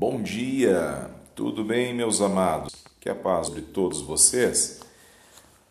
Bom 0.00 0.22
dia, 0.22 1.10
tudo 1.34 1.64
bem, 1.64 1.92
meus 1.92 2.20
amados? 2.20 2.72
Que 3.00 3.08
a 3.08 3.16
paz 3.16 3.48
sobre 3.48 3.62
todos 3.62 4.00
vocês. 4.00 4.78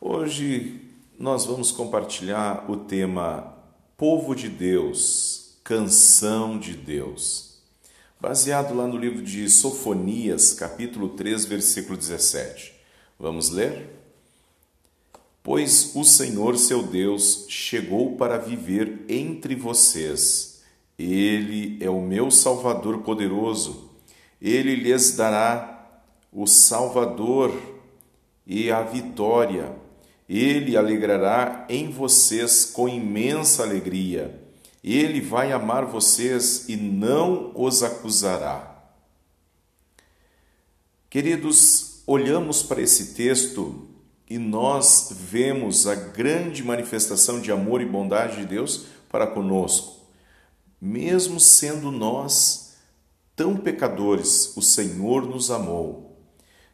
Hoje 0.01 0.81
nós 1.17 1.45
vamos 1.45 1.71
compartilhar 1.71 2.69
o 2.69 2.75
tema 2.75 3.55
Povo 3.95 4.35
de 4.35 4.49
Deus, 4.49 5.55
Canção 5.63 6.59
de 6.59 6.73
Deus, 6.73 7.59
baseado 8.19 8.75
lá 8.75 8.85
no 8.85 8.97
livro 8.97 9.21
de 9.23 9.49
Sofonias, 9.49 10.53
capítulo 10.53 11.07
3, 11.07 11.45
versículo 11.45 11.97
17. 11.97 12.73
Vamos 13.17 13.49
ler? 13.49 13.89
Pois 15.41 15.95
o 15.95 16.03
Senhor 16.03 16.57
seu 16.57 16.83
Deus 16.83 17.45
chegou 17.47 18.17
para 18.17 18.37
viver 18.37 19.05
entre 19.07 19.55
vocês. 19.55 20.63
Ele 20.99 21.77
é 21.79 21.89
o 21.89 22.01
meu 22.01 22.29
Salvador 22.29 23.03
poderoso 23.03 23.86
ele 24.41 24.75
lhes 24.75 25.15
dará 25.15 26.01
o 26.31 26.45
Salvador 26.45 27.51
e 28.45 28.71
a 28.71 28.81
vitória. 28.81 29.75
Ele 30.29 30.75
alegrará 30.75 31.65
em 31.69 31.89
vocês 31.89 32.65
com 32.65 32.87
imensa 32.87 33.63
alegria. 33.63 34.39
Ele 34.83 35.19
vai 35.19 35.51
amar 35.51 35.85
vocês 35.85 36.69
e 36.69 36.75
não 36.75 37.51
os 37.55 37.81
acusará. 37.81 38.75
Queridos, 41.09 42.03
olhamos 42.05 42.61
para 42.61 42.81
esse 42.81 43.13
texto 43.15 43.87
e 44.29 44.37
nós 44.37 45.09
vemos 45.11 45.87
a 45.87 45.95
grande 45.95 46.63
manifestação 46.63 47.39
de 47.39 47.51
amor 47.51 47.81
e 47.81 47.85
bondade 47.85 48.37
de 48.37 48.45
Deus 48.45 48.85
para 49.09 49.25
conosco, 49.25 50.05
mesmo 50.81 51.39
sendo 51.39 51.89
nós 51.91 52.66
tão 53.37 53.55
pecadores, 53.55 54.57
o 54.57 54.63
Senhor 54.63 55.23
nos 55.27 55.51
amou. 55.51 56.17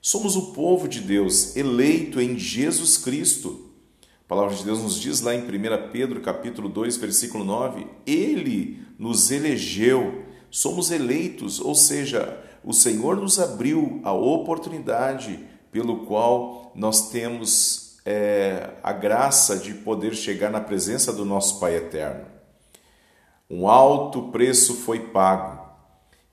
Somos 0.02 0.38
o 0.38 0.54
povo 0.54 0.88
de 0.88 1.02
Deus, 1.02 1.58
eleito 1.58 2.22
em 2.22 2.40
Jesus 2.40 2.98
Cristo. 2.98 3.70
A 4.02 4.30
palavra 4.30 4.56
de 4.56 4.64
Deus 4.64 4.82
nos 4.82 4.98
diz 4.98 5.20
lá 5.20 5.36
em 5.36 5.42
1 5.42 5.92
Pedro, 5.92 6.22
capítulo 6.22 6.70
2, 6.70 6.96
versículo 6.96 7.44
9, 7.44 7.86
ele 8.08 8.82
nos 8.98 9.30
elegeu, 9.30 10.24
somos 10.50 10.90
eleitos, 10.90 11.60
ou 11.60 11.76
seja, 11.76 12.42
o 12.64 12.72
Senhor 12.72 13.18
nos 13.18 13.40
abriu 13.40 14.00
a 14.02 14.14
oportunidade 14.14 15.46
pelo 15.70 16.06
qual 16.06 16.72
nós 16.74 17.10
temos 17.10 18.00
é, 18.06 18.70
a 18.82 18.94
graça 18.94 19.58
de 19.58 19.74
poder 19.74 20.16
chegar 20.16 20.50
na 20.50 20.62
presença 20.62 21.12
do 21.12 21.26
nosso 21.26 21.60
Pai 21.60 21.76
eterno. 21.76 22.26
Um 23.50 23.68
alto 23.68 24.32
preço 24.32 24.76
foi 24.76 25.08
pago 25.08 25.63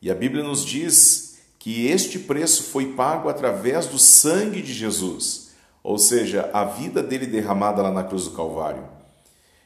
e 0.02 0.10
a 0.10 0.14
Bíblia 0.14 0.42
nos 0.42 0.64
diz 0.64 1.38
que 1.58 1.86
este 1.86 2.18
preço 2.18 2.64
foi 2.64 2.94
pago 2.94 3.28
através 3.28 3.86
do 3.86 3.98
sangue 3.98 4.62
de 4.62 4.72
Jesus, 4.72 5.50
ou 5.82 5.98
seja, 5.98 6.48
a 6.52 6.64
vida 6.64 7.02
dele 7.02 7.26
derramada 7.26 7.82
lá 7.82 7.90
na 7.90 8.02
cruz 8.02 8.24
do 8.24 8.30
Calvário. 8.30 8.88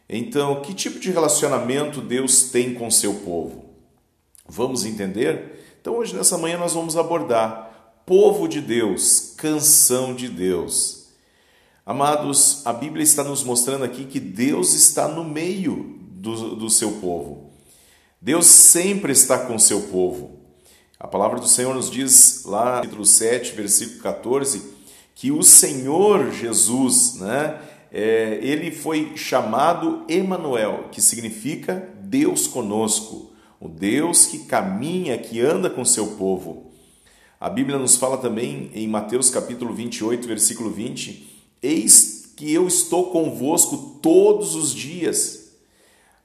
Então, 0.09 0.61
que 0.61 0.75
tipo 0.75 0.99
de 0.99 1.11
relacionamento 1.11 2.01
Deus 2.01 2.51
tem 2.51 2.75
com 2.75 2.91
seu 2.91 3.15
povo? 3.15 3.65
Vamos 4.47 4.85
entender? 4.85 5.77
Então, 5.81 5.97
hoje 5.97 6.17
nessa 6.17 6.37
manhã 6.37 6.59
nós 6.59 6.75
vamos 6.75 6.97
abordar 6.97 8.03
povo 8.05 8.49
de 8.49 8.61
Deus, 8.61 9.35
canção 9.37 10.15
de 10.15 10.29
Deus. 10.29 11.09
Amados, 11.87 12.67
a 12.67 12.73
Bíblia 12.73 13.05
está 13.05 13.23
nos 13.23 13.45
mostrando 13.45 13.85
aqui 13.85 14.05
que 14.05 14.19
Deus 14.19 14.75
está 14.75 15.07
no 15.07 15.23
meio 15.23 15.99
do, 16.11 16.57
do 16.57 16.71
seu 16.71 16.93
povo. 16.93 17.54
Deus 18.25 18.47
sempre 18.47 19.13
está 19.13 19.39
com 19.39 19.59
seu 19.59 19.83
povo. 19.83 20.31
A 20.99 21.07
palavra 21.07 21.39
do 21.39 21.47
Senhor 21.47 21.75
nos 21.75 21.91
diz 21.91 22.45
lá, 22.47 22.77
capítulo 22.77 23.05
7, 23.05 23.53
versículo 23.53 24.01
14, 24.01 24.63
que 25.15 25.31
o 25.31 25.43
Senhor 25.43 26.33
Jesus, 26.33 27.17
né, 27.17 27.61
é, 27.93 28.39
ele 28.41 28.71
foi 28.71 29.13
chamado 29.15 30.07
Emanuel, 30.09 30.89
que 30.91 31.03
significa 31.03 31.87
Deus 32.01 32.47
conosco, 32.47 33.31
o 33.61 33.69
Deus 33.69 34.25
que 34.25 34.39
caminha, 34.47 35.19
que 35.19 35.43
anda 35.43 35.69
com 35.69 35.85
seu 35.85 36.07
povo. 36.17 36.73
A 37.39 37.51
Bíblia 37.51 37.79
nos 37.79 37.97
fala 37.97 38.17
também 38.17 38.71
em 38.73 38.89
Mateus 38.89 39.29
capítulo 39.29 39.75
28, 39.75 40.27
versículo 40.27 40.71
20: 40.71 41.45
Eis 41.63 42.33
que 42.35 42.51
eu 42.51 42.67
estou 42.67 43.11
convosco 43.11 43.99
todos 44.01 44.55
os 44.55 44.73
dias 44.75 45.44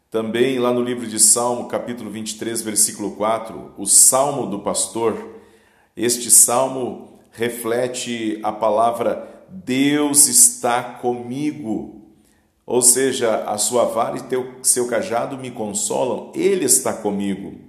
também 0.09 0.57
lá 0.57 0.73
no 0.73 0.81
livro 0.81 1.05
de 1.05 1.19
Salmo, 1.19 1.67
capítulo 1.67 2.09
23, 2.09 2.61
versículo 2.63 3.11
4, 3.11 3.73
o 3.77 3.85
Salmo 3.85 4.47
do 4.47 4.59
pastor. 4.59 5.15
Este 5.95 6.31
salmo 6.31 7.19
reflete 7.31 8.39
a 8.41 8.51
palavra 8.51 9.45
Deus 9.49 10.27
está 10.27 10.81
comigo. 10.81 12.01
Ou 12.65 12.81
seja, 12.81 13.43
a 13.45 13.57
sua 13.57 13.85
vara 13.85 14.17
e 14.17 14.23
teu, 14.23 14.55
seu 14.63 14.87
cajado 14.87 15.37
me 15.37 15.51
consolam, 15.51 16.31
Ele 16.35 16.65
está 16.65 16.93
comigo. 16.93 17.59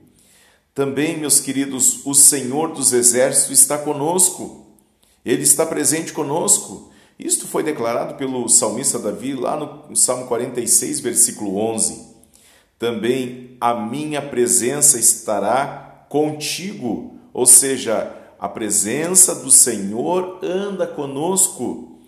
Também, 0.74 1.18
meus 1.18 1.40
queridos, 1.40 2.04
o 2.06 2.14
Senhor 2.14 2.72
dos 2.72 2.92
Exércitos 2.92 3.58
está 3.58 3.76
conosco, 3.76 4.66
Ele 5.24 5.42
está 5.42 5.66
presente 5.66 6.12
conosco. 6.12 6.90
Isto 7.18 7.46
foi 7.46 7.62
declarado 7.62 8.14
pelo 8.14 8.48
salmista 8.48 8.98
Davi 8.98 9.34
lá 9.34 9.56
no 9.56 9.96
Salmo 9.96 10.26
46, 10.26 11.00
versículo 11.00 11.56
11 11.56 12.10
também 12.80 13.58
a 13.60 13.74
minha 13.74 14.22
presença 14.22 14.98
estará 14.98 16.06
contigo. 16.08 17.14
Ou 17.30 17.44
seja, 17.44 18.10
a 18.38 18.48
presença 18.48 19.34
do 19.34 19.50
Senhor 19.50 20.38
anda 20.42 20.86
conosco. 20.86 21.98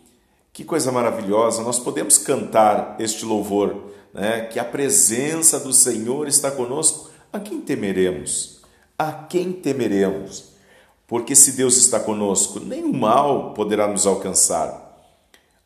Que 0.50 0.65
coisa 0.65 0.91
maravilhosa! 0.91 1.62
Nós 1.62 1.78
podemos 1.78 2.16
cantar 2.16 2.97
este 2.99 3.27
louvor, 3.27 3.93
né? 4.15 4.47
Que 4.47 4.59
a 4.59 4.65
presença 4.65 5.60
do 5.60 5.75
Senhor 5.75 6.27
está 6.27 6.50
conosco. 6.50 7.10
A 7.31 7.39
quem 7.39 7.60
temeremos? 7.60 8.62
A 8.99 9.12
quem 9.12 9.53
temeremos? 9.53 10.53
Porque 11.06 11.34
se 11.34 11.53
Deus 11.53 11.77
está 11.77 12.00
conosco, 12.00 12.59
nenhum 12.60 12.94
mal 12.94 13.53
poderá 13.53 13.87
nos 13.87 14.06
alcançar. 14.06 14.91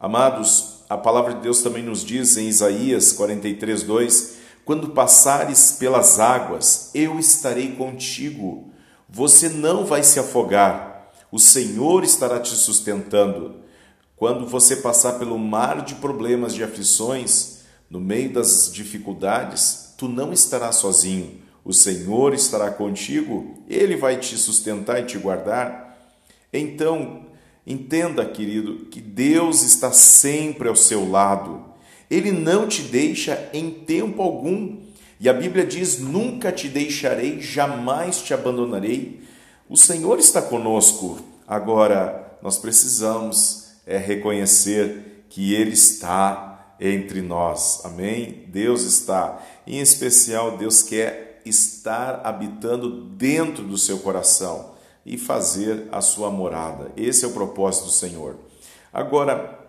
Amados, 0.01 0.81
a 0.89 0.99
palavra 0.99 1.35
de 1.35 1.43
Deus 1.43 1.63
também 1.63 1.85
nos 1.85 2.05
diz 2.05 2.37
em 2.37 2.49
Isaías 2.49 3.13
43, 3.13 3.85
2: 3.85 4.36
quando 4.67 4.89
passares 4.89 5.77
pelas 5.79 6.19
águas, 6.19 6.91
eu 6.93 7.21
estarei 7.21 7.77
contigo. 7.77 8.73
Você 9.09 9.49
não 9.49 9.85
vai 9.85 10.03
se 10.03 10.19
afogar. 10.19 11.13
O 11.31 11.39
Senhor 11.39 12.03
estará 12.03 12.41
te 12.41 12.53
sustentando. 12.57 13.61
Quando 14.17 14.45
você 14.45 14.75
passar 14.75 15.21
pelo 15.21 15.39
mar 15.39 15.83
de 15.83 15.95
problemas, 15.95 16.53
de 16.53 16.65
aflições, 16.65 17.59
no 17.89 18.01
meio 18.01 18.33
das 18.33 18.69
dificuldades, 18.73 19.95
tu 19.97 20.09
não 20.09 20.33
estarás 20.33 20.75
sozinho. 20.75 21.41
O 21.65 21.73
Senhor 21.73 22.35
estará 22.35 22.69
contigo, 22.69 23.63
ele 23.69 23.97
vai 23.97 24.19
te 24.19 24.37
sustentar 24.37 25.01
e 25.01 25.07
te 25.07 25.17
guardar. 25.17 25.97
Então, 26.53 27.27
entenda, 27.65 28.27
querido, 28.27 28.87
que 28.87 29.01
Deus 29.01 29.63
está 29.63 29.93
sempre 29.93 30.69
ao 30.69 30.75
seu 30.75 31.09
lado. 31.09 31.76
Ele 32.11 32.33
não 32.33 32.69
te 32.69 32.83
deixa 32.83 33.49
em 33.53 33.71
tempo 33.71 34.23
algum. 34.23 34.79
E 35.19 35.29
a 35.29 35.33
Bíblia 35.33 35.67
diz: 35.67 35.99
Nunca 35.99 36.53
te 36.53 36.69
deixarei, 36.69 37.41
jamais 37.41 38.23
te 38.23 38.33
abandonarei. 38.33 39.23
O 39.69 39.77
Senhor 39.77 40.19
está 40.19 40.41
conosco. 40.41 41.19
Agora, 41.47 42.39
nós 42.43 42.59
precisamos 42.59 43.73
é, 43.87 43.97
reconhecer 43.99 45.25
que 45.29 45.55
Ele 45.55 45.73
está 45.73 46.75
entre 46.79 47.23
nós. 47.23 47.85
Amém? 47.85 48.45
Deus 48.49 48.83
está. 48.83 49.43
Em 49.67 49.81
especial, 49.81 50.57
Deus 50.57 50.83
quer 50.83 51.41
estar 51.45 52.21
habitando 52.25 52.91
dentro 52.91 53.65
do 53.65 53.79
seu 53.79 53.99
coração 53.99 54.75
e 55.05 55.17
fazer 55.17 55.89
a 55.93 56.01
sua 56.01 56.31
morada. 56.31 56.91
Esse 56.97 57.25
é 57.25 57.29
o 57.29 57.33
propósito 57.33 57.87
do 57.87 57.93
Senhor. 57.93 58.37
Agora, 58.93 59.66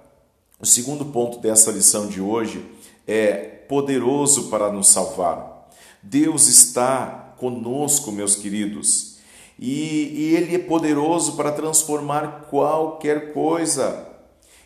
o 0.60 0.66
segundo 0.66 1.06
ponto 1.06 1.38
dessa 1.40 1.72
lição 1.72 2.08
de 2.08 2.20
hoje 2.20 2.66
é 3.06 3.34
poderoso 3.68 4.50
para 4.50 4.72
nos 4.72 4.90
salvar. 4.90 5.70
Deus 6.02 6.48
está 6.48 7.36
conosco, 7.38 8.12
meus 8.12 8.36
queridos, 8.36 9.18
e, 9.60 10.14
e 10.16 10.36
Ele 10.36 10.56
é 10.56 10.60
poderoso 10.60 11.36
para 11.36 11.52
transformar 11.52 12.48
qualquer 12.50 13.34
coisa. 13.34 14.08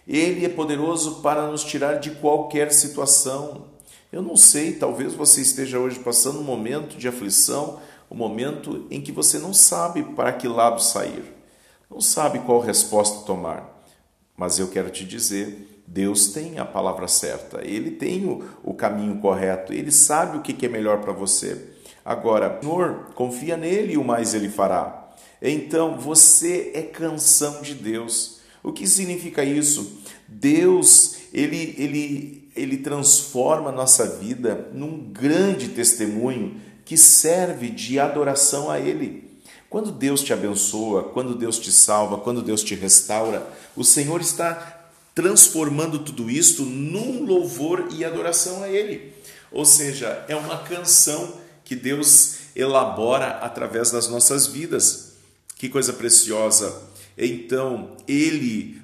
Ele 0.07 0.45
é 0.45 0.49
poderoso 0.49 1.15
para 1.21 1.47
nos 1.47 1.63
tirar 1.63 1.99
de 1.99 2.11
qualquer 2.11 2.71
situação. 2.71 3.65
Eu 4.11 4.21
não 4.21 4.37
sei, 4.37 4.73
talvez 4.73 5.13
você 5.13 5.41
esteja 5.41 5.77
hoje 5.77 5.99
passando 5.99 6.39
um 6.39 6.43
momento 6.43 6.97
de 6.97 7.07
aflição, 7.07 7.79
um 8.09 8.15
momento 8.15 8.87
em 8.89 9.01
que 9.01 9.11
você 9.11 9.37
não 9.37 9.53
sabe 9.53 10.03
para 10.03 10.33
que 10.33 10.47
lado 10.47 10.81
sair, 10.81 11.23
não 11.89 11.99
sabe 11.99 12.39
qual 12.39 12.59
resposta 12.59 13.25
tomar. 13.25 13.69
Mas 14.35 14.57
eu 14.57 14.69
quero 14.69 14.89
te 14.89 15.05
dizer 15.05 15.70
Deus 15.93 16.29
tem 16.29 16.57
a 16.57 16.63
palavra 16.63 17.05
certa, 17.05 17.59
Ele 17.67 17.91
tem 17.91 18.25
o, 18.25 18.45
o 18.63 18.73
caminho 18.73 19.17
correto, 19.17 19.73
Ele 19.73 19.91
sabe 19.91 20.37
o 20.37 20.41
que, 20.41 20.53
que 20.53 20.65
é 20.65 20.69
melhor 20.69 21.01
para 21.01 21.11
você. 21.11 21.67
Agora, 22.05 22.59
Senhor, 22.61 23.11
confia 23.13 23.57
nele 23.57 23.93
e 23.93 23.97
o 23.97 24.03
mais 24.03 24.33
Ele 24.33 24.47
fará. 24.47 25.11
Então 25.41 25.97
você 25.97 26.71
é 26.73 26.81
canção 26.81 27.61
de 27.61 27.73
Deus. 27.73 28.39
O 28.63 28.71
que 28.71 28.87
significa 28.87 29.43
isso? 29.43 29.99
Deus, 30.29 31.17
ele, 31.33 31.75
ele, 31.77 32.49
ele 32.55 32.77
transforma 32.77 33.67
a 33.67 33.73
nossa 33.73 34.05
vida 34.17 34.69
num 34.73 35.11
grande 35.11 35.67
testemunho 35.69 36.55
que 36.85 36.95
serve 36.95 37.69
de 37.69 37.99
adoração 37.99 38.71
a 38.71 38.79
Ele. 38.79 39.29
Quando 39.69 39.91
Deus 39.91 40.23
te 40.23 40.31
abençoa, 40.31 41.03
quando 41.03 41.35
Deus 41.35 41.59
te 41.59 41.71
salva, 41.71 42.17
quando 42.17 42.41
Deus 42.41 42.63
te 42.63 42.75
restaura, 42.75 43.45
o 43.75 43.83
Senhor 43.83 44.21
está 44.21 44.80
transformando 45.13 45.99
tudo 45.99 46.29
isto 46.29 46.63
num 46.63 47.23
louvor 47.25 47.89
e 47.91 48.05
adoração 48.05 48.63
a 48.63 48.69
Ele. 48.69 49.13
Ou 49.51 49.65
seja, 49.65 50.25
é 50.27 50.35
uma 50.35 50.59
canção 50.59 51.39
que 51.63 51.75
Deus 51.75 52.35
elabora 52.55 53.39
através 53.39 53.91
das 53.91 54.07
nossas 54.07 54.47
vidas. 54.47 55.13
Que 55.55 55.69
coisa 55.69 55.93
preciosa! 55.93 56.89
Então, 57.17 57.95
Ele, 58.07 58.81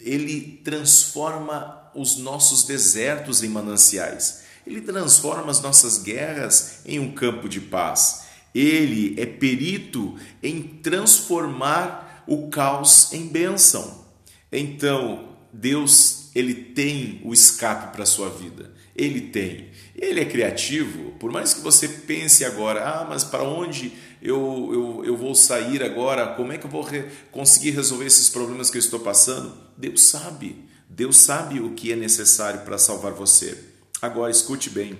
Ele 0.00 0.60
transforma 0.62 1.90
os 1.94 2.16
nossos 2.16 2.64
desertos 2.64 3.42
em 3.42 3.48
mananciais. 3.48 4.42
Ele 4.66 4.80
transforma 4.80 5.50
as 5.50 5.60
nossas 5.60 5.98
guerras 5.98 6.80
em 6.86 6.98
um 7.00 7.12
campo 7.12 7.48
de 7.48 7.60
paz. 7.60 8.22
Ele 8.54 9.20
é 9.20 9.26
perito 9.26 10.16
em 10.42 10.62
transformar 10.62 12.24
o 12.26 12.48
caos 12.48 13.12
em 13.12 13.26
bênção. 13.26 14.04
Então, 14.50 15.28
Deus, 15.52 16.30
ele 16.34 16.54
tem 16.54 17.20
o 17.24 17.32
escape 17.32 17.92
para 17.92 18.04
a 18.04 18.06
sua 18.06 18.30
vida. 18.30 18.72
Ele 18.96 19.20
tem. 19.20 19.70
Ele 19.94 20.20
é 20.20 20.24
criativo, 20.24 21.12
por 21.18 21.30
mais 21.30 21.52
que 21.52 21.60
você 21.60 21.86
pense 21.86 22.44
agora, 22.44 22.82
ah, 22.84 23.06
mas 23.08 23.24
para 23.24 23.42
onde 23.42 23.92
eu, 24.22 24.70
eu, 24.72 25.04
eu 25.04 25.16
vou 25.16 25.34
sair 25.34 25.82
agora? 25.82 26.34
Como 26.34 26.52
é 26.52 26.58
que 26.58 26.64
eu 26.64 26.70
vou 26.70 26.82
re 26.82 27.04
conseguir 27.30 27.70
resolver 27.70 28.06
esses 28.06 28.28
problemas 28.28 28.70
que 28.70 28.78
eu 28.78 28.80
estou 28.80 29.00
passando? 29.00 29.54
Deus 29.76 30.02
sabe. 30.02 30.64
Deus 30.88 31.16
sabe 31.16 31.60
o 31.60 31.72
que 31.72 31.92
é 31.92 31.96
necessário 31.96 32.60
para 32.60 32.78
salvar 32.78 33.12
você. 33.12 33.56
Agora, 34.00 34.30
escute 34.30 34.70
bem. 34.70 34.98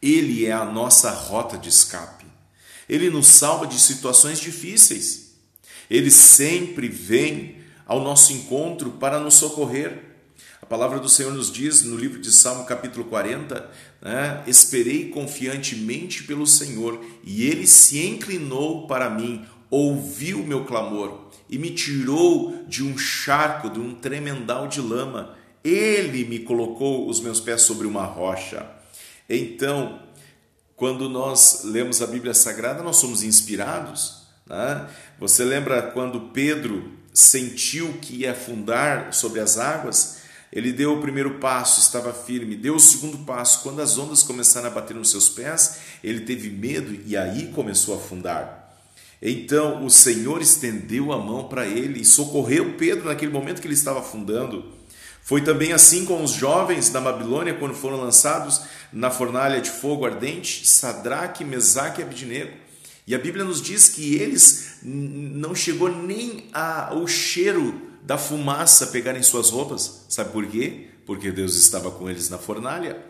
Ele 0.00 0.46
é 0.46 0.52
a 0.52 0.64
nossa 0.64 1.10
rota 1.10 1.58
de 1.58 1.68
escape. 1.68 2.24
Ele 2.88 3.10
nos 3.10 3.26
salva 3.26 3.66
de 3.66 3.78
situações 3.78 4.40
difíceis. 4.40 5.34
Ele 5.88 6.10
sempre 6.10 6.88
vem 6.88 7.59
ao 7.90 8.00
nosso 8.00 8.32
encontro 8.32 8.92
para 8.92 9.18
nos 9.18 9.34
socorrer. 9.34 10.00
A 10.62 10.66
palavra 10.66 11.00
do 11.00 11.08
Senhor 11.08 11.34
nos 11.34 11.50
diz 11.50 11.82
no 11.82 11.96
livro 11.96 12.20
de 12.20 12.30
Salmo, 12.30 12.64
capítulo 12.64 13.04
40, 13.06 13.68
né? 14.00 14.44
Esperei 14.46 15.08
confiantemente 15.08 16.22
pelo 16.22 16.46
Senhor 16.46 17.04
e 17.24 17.48
ele 17.48 17.66
se 17.66 18.06
inclinou 18.06 18.86
para 18.86 19.10
mim, 19.10 19.44
ouviu 19.68 20.38
meu 20.38 20.64
clamor 20.64 21.30
e 21.48 21.58
me 21.58 21.70
tirou 21.70 22.62
de 22.68 22.84
um 22.84 22.96
charco, 22.96 23.68
de 23.68 23.80
um 23.80 23.92
tremendal 23.92 24.68
de 24.68 24.80
lama. 24.80 25.34
Ele 25.64 26.24
me 26.24 26.38
colocou 26.38 27.08
os 27.08 27.20
meus 27.20 27.40
pés 27.40 27.62
sobre 27.62 27.88
uma 27.88 28.04
rocha. 28.04 28.70
Então, 29.28 30.00
quando 30.76 31.08
nós 31.08 31.62
lemos 31.64 32.00
a 32.00 32.06
Bíblia 32.06 32.34
Sagrada, 32.34 32.84
nós 32.84 32.98
somos 32.98 33.24
inspirados. 33.24 34.28
Né? 34.46 34.88
Você 35.18 35.44
lembra 35.44 35.82
quando 35.82 36.28
Pedro 36.32 36.99
sentiu 37.12 37.94
que 38.00 38.16
ia 38.16 38.32
afundar 38.32 39.12
sobre 39.12 39.40
as 39.40 39.58
águas? 39.58 40.20
Ele 40.52 40.72
deu 40.72 40.94
o 40.94 41.00
primeiro 41.00 41.38
passo, 41.38 41.80
estava 41.80 42.12
firme, 42.12 42.56
deu 42.56 42.74
o 42.74 42.80
segundo 42.80 43.18
passo. 43.18 43.62
Quando 43.62 43.80
as 43.80 43.96
ondas 43.98 44.22
começaram 44.22 44.66
a 44.66 44.70
bater 44.70 44.96
nos 44.96 45.10
seus 45.10 45.28
pés, 45.28 45.78
ele 46.02 46.20
teve 46.20 46.50
medo 46.50 46.98
e 47.06 47.16
aí 47.16 47.52
começou 47.52 47.94
a 47.94 47.98
afundar. 47.98 48.60
Então 49.22 49.84
o 49.84 49.90
Senhor 49.90 50.40
estendeu 50.40 51.12
a 51.12 51.18
mão 51.18 51.44
para 51.44 51.66
ele 51.66 52.00
e 52.00 52.04
socorreu 52.04 52.74
Pedro 52.76 53.06
naquele 53.06 53.32
momento 53.32 53.60
que 53.60 53.66
ele 53.66 53.74
estava 53.74 54.00
afundando. 54.00 54.64
Foi 55.22 55.42
também 55.42 55.72
assim 55.72 56.04
com 56.04 56.24
os 56.24 56.32
jovens 56.32 56.88
da 56.88 57.00
Babilônia 57.00 57.54
quando 57.54 57.74
foram 57.74 58.00
lançados 58.00 58.62
na 58.92 59.10
fornalha 59.10 59.60
de 59.60 59.70
fogo 59.70 60.04
ardente, 60.04 60.66
Sadraque, 60.66 61.44
Mesaque 61.44 62.00
e 62.00 62.04
Abidnego. 62.04 62.50
E 63.10 63.14
a 63.16 63.18
Bíblia 63.18 63.44
nos 63.44 63.60
diz 63.60 63.88
que 63.88 64.14
eles 64.14 64.74
não 64.84 65.52
chegou 65.52 65.88
nem 65.88 66.44
ao 66.52 67.08
cheiro 67.08 67.90
da 68.04 68.16
fumaça 68.16 68.86
pegar 68.86 69.16
em 69.16 69.22
suas 69.24 69.50
roupas. 69.50 70.04
Sabe 70.08 70.30
por 70.30 70.46
quê? 70.46 70.86
Porque 71.04 71.32
Deus 71.32 71.56
estava 71.56 71.90
com 71.90 72.08
eles 72.08 72.30
na 72.30 72.38
fornalha. 72.38 73.04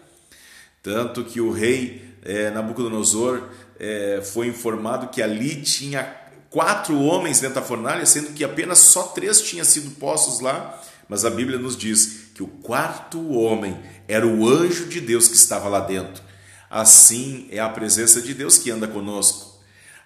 Tanto 0.83 1.23
que 1.23 1.39
o 1.39 1.53
rei 1.53 2.03
é, 2.23 2.51
Nabucodonosor 2.51 3.47
é, 3.79 4.23
foi 4.25 4.47
informado 4.47 5.09
que 5.09 5.21
ali 5.21 5.61
tinha 5.61 6.03
quatro 6.49 6.99
homens 6.99 7.39
dentro 7.39 7.57
da 7.57 7.63
fornalha, 7.63 8.07
sendo 8.07 8.33
que 8.33 8.43
apenas 8.43 8.79
só 8.79 9.03
três 9.03 9.43
tinham 9.43 9.67
sido 9.67 9.91
postos 9.97 10.41
lá. 10.41 10.83
Mas 11.11 11.27
a 11.27 11.31
Bíblia 11.31 11.59
nos 11.59 11.77
diz 11.77 12.31
que 12.35 12.43
o 12.43 12.47
quarto 12.47 13.33
homem 13.33 13.79
era 14.09 14.27
o 14.27 14.49
anjo 14.49 14.87
de 14.87 14.99
Deus 14.99 15.29
que 15.29 15.37
estava 15.37 15.69
lá 15.69 15.81
dentro. 15.81 16.23
Assim 16.71 17.49
é 17.51 17.59
a 17.61 17.69
presença 17.69 18.23
de 18.23 18.33
Deus 18.33 18.57
que 18.57 18.71
anda 18.71 18.89
conosco. 18.89 19.50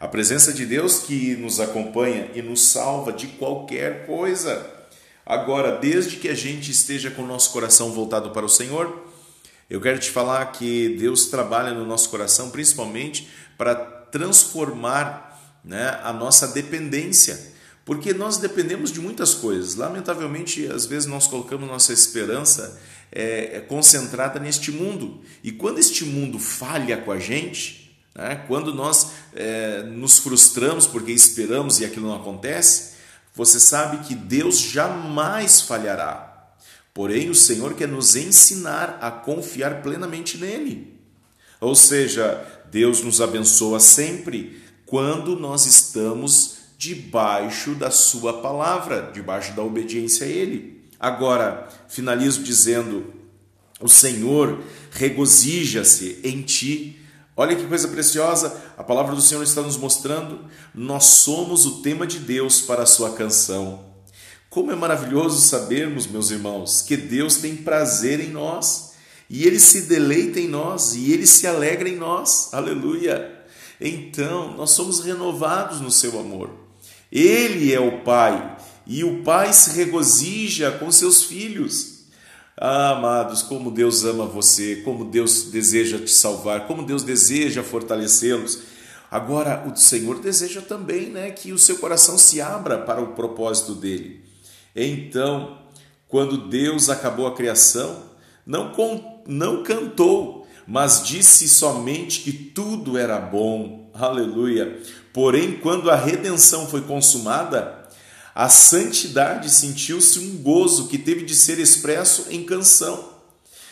A 0.05 0.06
presença 0.06 0.53
de 0.53 0.67
Deus 0.67 0.99
que 0.99 1.35
nos 1.35 1.61
acompanha 1.61 2.31
e 2.35 2.43
nos 2.43 2.69
salva 2.69 3.11
de 3.11 3.27
qualquer 3.27 4.05
coisa. 4.05 4.71
Agora, 5.25 5.79
desde 5.79 6.17
que 6.17 6.29
a 6.29 6.35
gente 6.35 6.71
esteja 6.71 7.11
com 7.11 7.23
o 7.23 7.27
nosso 7.27 7.51
coração 7.51 7.91
voltado 7.91 8.29
para 8.31 8.45
o 8.45 8.49
Senhor, 8.49 9.03
eu 9.71 9.81
quero 9.81 9.99
te 9.99 10.11
falar 10.11 10.45
que 10.53 10.91
Deus 11.01 11.29
trabalha 11.29 11.73
no 11.73 11.87
nosso 11.87 12.11
coração 12.11 12.51
principalmente 12.51 13.31
para 13.56 13.75
transformar 13.75 15.59
né, 15.65 15.99
a 16.05 16.12
nossa 16.12 16.49
dependência. 16.49 17.55
Porque 17.83 18.12
nós 18.12 18.37
dependemos 18.37 18.93
de 18.93 19.01
muitas 19.01 19.33
coisas. 19.33 19.75
Lamentavelmente, 19.75 20.67
às 20.67 20.85
vezes 20.85 21.09
nós 21.09 21.27
colocamos 21.27 21.67
nossa 21.67 21.95
esperança 21.95 22.79
é, 23.11 23.59
concentrada 23.61 24.39
neste 24.39 24.71
mundo. 24.71 25.23
E 25.43 25.51
quando 25.51 25.79
este 25.79 26.05
mundo 26.05 26.39
falha 26.39 26.99
com 26.99 27.11
a 27.11 27.19
gente, 27.19 27.84
né, 28.15 28.45
quando 28.47 28.73
nós 28.73 29.11
é, 29.35 29.83
nos 29.83 30.19
frustramos 30.19 30.87
porque 30.87 31.13
esperamos 31.13 31.81
e 31.81 31.85
aquilo 31.85 32.09
não 32.09 32.17
acontece, 32.17 32.95
você 33.35 33.59
sabe 33.59 34.07
que 34.07 34.15
Deus 34.15 34.59
jamais 34.61 35.61
falhará. 35.61 36.31
Porém, 36.93 37.29
o 37.29 37.35
Senhor 37.35 37.75
quer 37.75 37.89
nos 37.89 38.15
ensinar 38.15 38.99
a 39.01 39.11
confiar 39.11 39.83
plenamente 39.83 40.39
nele. 40.39 40.95
Ou 41.61 41.75
seja, 41.75 42.47
Deus 42.71 43.03
nos 43.03 43.21
abençoa 43.21 43.81
sempre 43.81 44.63
quando 44.87 45.35
nós 45.35 45.67
estamos 45.67 46.59
debaixo 46.79 47.75
da 47.75 47.91
Sua 47.91 48.41
palavra, 48.41 49.11
debaixo 49.13 49.55
da 49.55 49.63
obediência 49.63 50.27
a 50.27 50.31
Ele. 50.31 50.85
Agora, 51.01 51.69
finalizo 51.89 52.44
dizendo: 52.44 53.13
o 53.81 53.89
Senhor 53.89 54.63
regozija-se 54.93 56.21
em 56.23 56.43
ti 56.43 57.04
Olha 57.36 57.56
que 57.56 57.67
coisa 57.67 57.88
preciosa, 57.88 58.62
a 58.76 58.84
palavra 58.84 59.14
do 59.14 59.20
Senhor 59.20 59.43
está 59.43 59.60
nos 59.60 59.76
mostrando. 59.76 60.44
Nós 60.72 61.05
somos 61.05 61.67
o 61.67 61.82
tema 61.82 62.06
de 62.06 62.20
Deus 62.20 62.60
para 62.60 62.84
a 62.84 62.86
sua 62.86 63.12
canção. 63.14 63.84
Como 64.48 64.70
é 64.70 64.76
maravilhoso 64.76 65.41
sabermos, 65.41 66.06
meus 66.06 66.31
irmãos, 66.31 66.81
que 66.81 66.96
Deus 66.96 67.36
tem 67.36 67.56
prazer 67.56 68.20
em 68.20 68.31
nós 68.31 68.93
e 69.29 69.44
ele 69.46 69.58
se 69.58 69.82
deleita 69.82 70.38
em 70.38 70.46
nós 70.46 70.94
e 70.94 71.12
ele 71.12 71.26
se 71.26 71.44
alegra 71.44 71.88
em 71.88 71.96
nós. 71.96 72.50
Aleluia! 72.53 73.43
Então, 73.81 74.56
nós 74.56 74.70
somos 74.70 75.00
renovados 75.00 75.81
no 75.81 75.91
seu 75.91 76.20
amor. 76.20 76.50
Ele 77.10 77.72
é 77.72 77.81
o 77.81 78.03
Pai 78.03 78.56
e 78.86 79.03
o 79.03 79.24
Pai 79.24 79.53
se 79.53 79.70
regozija 79.70 80.70
com 80.70 80.93
seus 80.93 81.24
filhos. 81.24 81.94
Ah, 82.56 82.91
amados, 82.91 83.43
como 83.43 83.70
Deus 83.70 84.05
ama 84.05 84.27
você, 84.27 84.77
como 84.77 85.05
Deus 85.05 85.51
deseja 85.51 85.99
te 85.99 86.11
salvar, 86.11 86.67
como 86.69 86.84
Deus 86.84 87.03
deseja 87.03 87.65
fortalecê-los. 87.65 88.61
Agora, 89.11 89.65
o 89.67 89.77
Senhor 89.77 90.20
deseja 90.20 90.61
também 90.61 91.11
né, 91.11 91.31
que 91.31 91.53
o 91.53 91.58
seu 91.58 91.79
coração 91.79 92.17
se 92.17 92.41
abra 92.41 92.79
para 92.79 93.01
o 93.01 93.15
propósito 93.15 93.75
dele. 93.75 94.25
Então, 94.75 95.58
quando 96.08 96.49
Deus 96.49 96.89
acabou 96.89 97.27
a 97.27 97.34
criação, 97.34 98.05
não, 98.46 98.73
não 99.27 99.63
cantou, 99.65 100.46
mas 100.67 101.05
disse 101.05 101.49
somente 101.49 102.20
que 102.20 102.32
tudo 102.32 102.96
era 102.96 103.19
bom. 103.19 103.91
Aleluia. 103.94 104.81
Porém, 105.13 105.58
quando 105.58 105.91
a 105.91 105.96
redenção 105.96 106.67
foi 106.67 106.82
consumada, 106.82 107.83
a 108.34 108.48
santidade 108.48 109.48
sentiu-se 109.48 110.19
um 110.19 110.36
gozo 110.38 110.88
que 110.88 110.98
teve 110.98 111.24
de 111.24 111.36
ser 111.36 111.58
expresso 111.60 112.26
em 112.31 112.44
canção. 112.44 113.14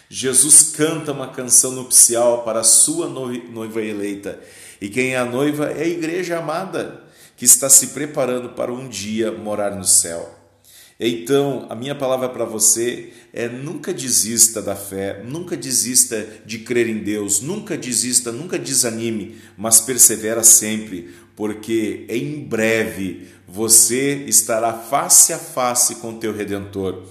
Jesus 0.09 0.75
canta 0.77 1.11
uma 1.11 1.29
canção 1.29 1.73
nupcial 1.73 2.45
para 2.45 2.61
a 2.61 2.65
sua 2.65 3.09
noiva 3.09 3.83
eleita. 3.83 4.39
E 4.81 4.89
quem 4.89 5.15
é 5.15 5.19
a 5.19 5.25
noiva 5.25 5.67
é 5.67 5.83
a 5.83 5.89
igreja 5.89 6.39
amada, 6.39 7.03
que 7.37 7.45
está 7.45 7.69
se 7.69 7.89
preparando 7.89 8.51
para 8.51 8.73
um 8.73 8.89
dia 8.89 9.33
morar 9.33 9.75
no 9.75 9.85
céu. 9.85 10.39
Então, 11.01 11.67
a 11.69 11.75
minha 11.75 11.97
palavra 11.97 12.29
para 12.29 12.45
você 12.45 13.13
é 13.33 13.49
nunca 13.49 13.93
desista 13.93 14.63
da 14.63 14.77
fé, 14.77 15.23
nunca 15.25 15.57
desista 15.57 16.25
de 16.47 16.61
crer 16.61 16.89
em 16.89 16.99
Deus, 16.99 17.41
nunca 17.41 17.77
desista, 17.77 18.31
nunca 18.31 18.57
desanime, 18.57 19.37
mas 19.57 19.81
persevera 19.81 20.45
sempre, 20.45 21.13
porque 21.37 22.07
em 22.09 22.41
breve 22.41 23.29
você 23.47 24.25
estará 24.27 24.73
face 24.73 25.33
a 25.33 25.39
face 25.39 25.97
com 25.97 26.19
teu 26.19 26.33
redentor. 26.35 27.03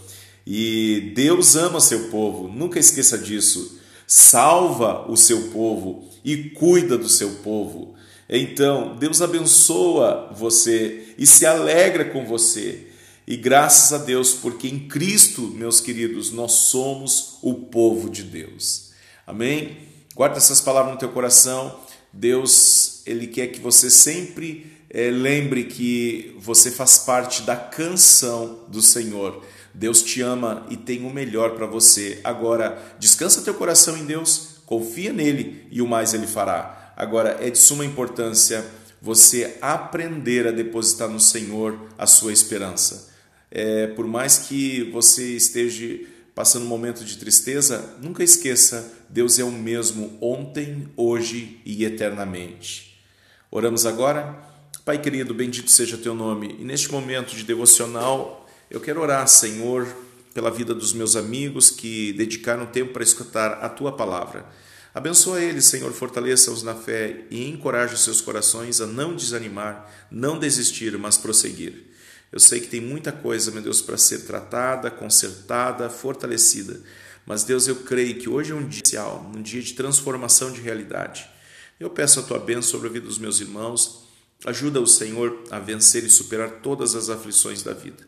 E 0.46 1.12
Deus 1.16 1.56
ama 1.56 1.80
seu 1.80 2.10
povo, 2.10 2.48
nunca 2.48 2.80
esqueça 2.80 3.18
disso. 3.18 3.80
Salva 4.08 5.10
o 5.10 5.16
seu 5.16 5.50
povo 5.50 6.10
e 6.24 6.50
cuida 6.50 6.98
do 6.98 7.08
seu 7.08 7.30
povo. 7.36 7.96
Então, 8.28 8.96
Deus 8.98 9.22
abençoa 9.22 10.32
você 10.34 11.14
e 11.18 11.26
se 11.26 11.46
alegra 11.46 12.06
com 12.06 12.26
você. 12.26 12.88
E 13.28 13.38
graças 13.38 13.94
a 13.94 14.04
Deus, 14.04 14.34
porque 14.34 14.68
em 14.68 14.88
Cristo, 14.88 15.42
meus 15.42 15.80
queridos, 15.80 16.32
nós 16.32 16.54
somos 16.54 17.38
o 17.42 17.54
povo 17.54 18.10
de 18.10 18.24
Deus. 18.24 18.92
Amém? 19.28 19.78
Guarda 20.16 20.38
essas 20.38 20.60
palavras 20.60 20.94
no 20.94 21.00
teu 21.00 21.10
coração. 21.10 21.80
Deus, 22.12 22.81
Ele 23.06 23.28
quer 23.28 23.48
que 23.48 23.60
você 23.60 23.90
sempre 23.90 24.72
é, 24.90 25.10
lembre 25.10 25.64
que 25.64 26.36
você 26.40 26.70
faz 26.70 27.00
parte 27.00 27.44
da 27.44 27.56
canção 27.56 28.66
do 28.68 28.82
Senhor. 28.82 29.44
Deus 29.74 30.04
te 30.04 30.22
ama 30.22 30.66
e 30.70 30.76
tem 30.76 31.06
o 31.06 31.10
melhor 31.10 31.56
para 31.56 31.66
você. 31.66 32.20
Agora, 32.24 32.96
descansa 33.00 33.42
teu 33.42 33.54
coração 33.54 33.98
em 33.98 34.06
Deus, 34.06 34.58
confia 34.66 35.14
nele 35.14 35.66
e 35.72 35.82
o 35.82 35.88
mais 35.88 36.14
ele 36.14 36.28
fará. 36.28 36.94
Agora, 36.98 37.38
é 37.40 37.50
de 37.50 37.58
suma 37.58 37.86
importância 37.86 38.66
você 39.02 39.58
aprender 39.62 40.46
a 40.46 40.52
depositar 40.52 41.10
no 41.10 41.20
Senhor 41.20 41.88
a 41.98 42.06
sua 42.06 42.34
esperança. 42.34 43.10
É, 43.50 43.88
por 43.88 44.06
mais 44.06 44.38
que 44.38 44.84
você 44.92 45.36
esteja 45.36 46.06
passando 46.36 46.66
um 46.66 46.70
momento 46.70 47.04
de 47.04 47.18
tristeza, 47.18 47.96
nunca 48.02 48.24
esqueça: 48.24 48.94
Deus 49.10 49.40
é 49.40 49.44
o 49.44 49.52
mesmo 49.52 50.18
ontem, 50.22 50.88
hoje 50.96 51.60
e 51.66 51.84
eternamente. 51.84 52.91
Oramos 53.54 53.86
agora? 53.86 54.34
Pai 54.86 54.98
querido, 54.98 55.34
bendito 55.34 55.70
seja 55.70 55.98
teu 55.98 56.16
nome. 56.16 56.56
E 56.58 56.64
neste 56.64 56.90
momento 56.90 57.36
de 57.36 57.44
devocional, 57.44 58.50
eu 58.70 58.80
quero 58.80 59.02
orar, 59.02 59.28
Senhor, 59.28 59.86
pela 60.34 60.50
vida 60.50 60.74
dos 60.74 60.94
meus 60.94 61.18
amigos 61.18 61.70
que 61.70 62.14
dedicaram 62.14 62.66
tempo 62.66 62.94
para 62.94 63.04
escutar 63.04 63.60
a 63.62 63.68
tua 63.68 63.92
palavra. 63.92 64.46
Abençoa 64.94 65.42
eles, 65.42 65.66
Senhor, 65.66 65.92
fortaleça-os 65.92 66.64
na 66.64 66.74
fé 66.74 67.26
e 67.30 67.46
encoraje 67.50 67.94
os 67.94 68.06
seus 68.06 68.22
corações 68.22 68.80
a 68.80 68.88
não 68.88 69.18
desanimar, 69.18 69.86
não 70.10 70.40
desistir, 70.40 70.98
mas 70.98 71.18
prosseguir. 71.18 71.88
Eu 72.32 72.40
sei 72.40 72.62
que 72.62 72.68
tem 72.68 72.80
muita 72.80 73.12
coisa, 73.12 73.52
meu 73.52 73.62
Deus, 73.62 73.82
para 73.82 73.98
ser 73.98 74.20
tratada, 74.20 74.90
consertada, 74.90 75.90
fortalecida. 75.90 76.80
Mas, 77.26 77.44
Deus, 77.44 77.68
eu 77.68 77.76
creio 77.76 78.16
que 78.16 78.30
hoje 78.30 78.54
é 78.54 78.56
um 78.56 78.66
dia 78.66 78.78
especial, 78.78 79.30
um 79.36 79.42
dia 79.42 79.62
de 79.62 79.74
transformação 79.74 80.54
de 80.54 80.62
realidade. 80.62 81.30
Eu 81.82 81.90
peço 81.90 82.20
a 82.20 82.24
tua 82.24 82.38
bênção 82.38 82.64
sobre 82.72 82.88
a 82.88 82.92
vida 82.92 83.08
dos 83.08 83.18
meus 83.18 83.40
irmãos. 83.40 84.04
Ajuda 84.46 84.80
o 84.80 84.86
Senhor 84.86 85.44
a 85.50 85.58
vencer 85.58 86.04
e 86.04 86.10
superar 86.10 86.62
todas 86.62 86.94
as 86.94 87.10
aflições 87.10 87.64
da 87.64 87.74
vida. 87.74 88.08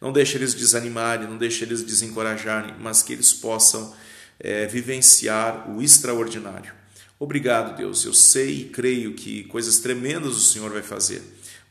Não 0.00 0.12
deixe 0.12 0.36
eles 0.36 0.54
desanimarem, 0.54 1.28
não 1.28 1.38
deixe 1.38 1.64
eles 1.64 1.82
desencorajarem, 1.82 2.74
mas 2.80 3.02
que 3.02 3.12
eles 3.12 3.32
possam 3.32 3.94
é, 4.40 4.66
vivenciar 4.66 5.70
o 5.70 5.80
extraordinário. 5.80 6.74
Obrigado, 7.18 7.76
Deus. 7.76 8.04
Eu 8.04 8.12
sei 8.12 8.62
e 8.62 8.64
creio 8.64 9.14
que 9.14 9.44
coisas 9.44 9.78
tremendas 9.78 10.36
o 10.36 10.40
Senhor 10.40 10.72
vai 10.72 10.82
fazer 10.82 11.22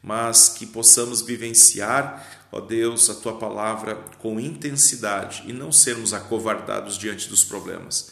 mas 0.03 0.49
que 0.49 0.65
possamos 0.65 1.21
vivenciar, 1.21 2.47
ó 2.51 2.59
Deus, 2.59 3.09
a 3.09 3.15
tua 3.15 3.37
palavra 3.37 3.95
com 4.17 4.39
intensidade 4.39 5.43
e 5.45 5.53
não 5.53 5.71
sermos 5.71 6.13
acovardados 6.13 6.97
diante 6.97 7.29
dos 7.29 7.43
problemas. 7.43 8.11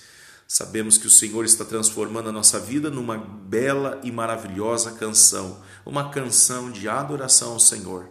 Sabemos 0.52 0.98
que 0.98 1.06
o 1.06 1.12
Senhor 1.12 1.46
está 1.46 1.64
transformando 1.64 2.30
a 2.30 2.32
nossa 2.32 2.60
vida 2.60 2.90
numa 2.90 3.20
bela 3.20 4.02
e 4.04 4.12
maravilhosa 4.12 4.94
canção, 4.94 5.62
uma 5.86 6.10
canção 6.10 6.72
de 6.72 6.90
adoração 6.90 7.52
ao 7.52 7.60
Senhor. 7.60 8.10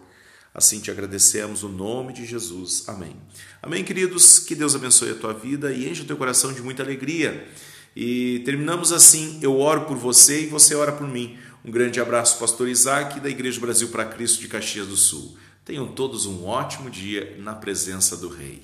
Assim 0.53 0.79
te 0.79 0.89
agradecemos 0.89 1.63
no 1.63 1.69
nome 1.69 2.13
de 2.13 2.25
Jesus. 2.25 2.85
Amém. 2.87 3.13
Amém, 3.61 3.83
queridos. 3.83 4.39
Que 4.39 4.55
Deus 4.55 4.73
abençoe 4.73 5.11
a 5.11 5.15
tua 5.15 5.33
vida 5.33 5.73
e 5.73 5.89
enche 5.89 6.03
o 6.03 6.05
teu 6.05 6.15
coração 6.15 6.53
de 6.53 6.61
muita 6.61 6.81
alegria. 6.81 7.45
E 7.93 8.41
terminamos 8.45 8.93
assim: 8.93 9.37
eu 9.41 9.59
oro 9.59 9.81
por 9.81 9.97
você 9.97 10.43
e 10.43 10.47
você 10.47 10.73
ora 10.75 10.93
por 10.93 11.05
mim. 11.05 11.37
Um 11.65 11.69
grande 11.69 11.99
abraço, 11.99 12.39
Pastor 12.39 12.69
Isaac, 12.69 13.19
da 13.19 13.29
Igreja 13.29 13.59
Brasil 13.59 13.89
para 13.89 14.05
Cristo 14.05 14.39
de 14.39 14.47
Caxias 14.47 14.87
do 14.87 14.95
Sul. 14.95 15.37
Tenham 15.65 15.89
todos 15.89 16.25
um 16.25 16.45
ótimo 16.45 16.89
dia 16.89 17.35
na 17.37 17.53
presença 17.53 18.15
do 18.15 18.29
Rei. 18.29 18.63